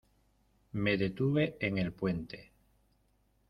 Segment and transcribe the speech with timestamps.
[0.73, 2.51] Me detuve en el puente.